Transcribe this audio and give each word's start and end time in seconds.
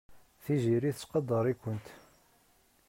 Tiziri 0.43 0.91
tettqadar-ikent. 0.93 1.85